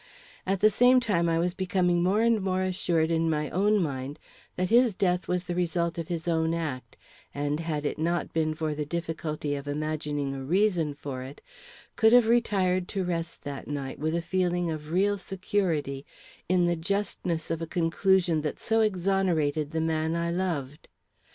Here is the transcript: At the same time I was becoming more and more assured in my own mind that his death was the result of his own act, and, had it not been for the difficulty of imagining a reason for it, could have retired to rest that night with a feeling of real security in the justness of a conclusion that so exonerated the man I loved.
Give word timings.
At 0.47 0.61
the 0.61 0.71
same 0.71 0.99
time 0.99 1.29
I 1.29 1.37
was 1.37 1.53
becoming 1.53 2.01
more 2.01 2.21
and 2.23 2.41
more 2.41 2.63
assured 2.63 3.11
in 3.11 3.29
my 3.29 3.51
own 3.51 3.79
mind 3.83 4.17
that 4.55 4.71
his 4.71 4.95
death 4.95 5.27
was 5.27 5.43
the 5.43 5.53
result 5.53 5.99
of 5.99 6.07
his 6.07 6.27
own 6.27 6.55
act, 6.55 6.97
and, 7.35 7.59
had 7.59 7.85
it 7.85 7.99
not 7.99 8.33
been 8.33 8.55
for 8.55 8.73
the 8.73 8.83
difficulty 8.83 9.53
of 9.53 9.67
imagining 9.67 10.33
a 10.33 10.43
reason 10.43 10.95
for 10.95 11.21
it, 11.21 11.39
could 11.95 12.13
have 12.13 12.27
retired 12.27 12.87
to 12.87 13.03
rest 13.03 13.43
that 13.43 13.67
night 13.67 13.99
with 13.99 14.15
a 14.15 14.23
feeling 14.23 14.71
of 14.71 14.91
real 14.91 15.19
security 15.19 16.03
in 16.49 16.65
the 16.65 16.75
justness 16.75 17.51
of 17.51 17.61
a 17.61 17.67
conclusion 17.67 18.41
that 18.41 18.57
so 18.59 18.79
exonerated 18.81 19.69
the 19.69 19.81
man 19.81 20.15
I 20.15 20.31
loved. 20.31 20.87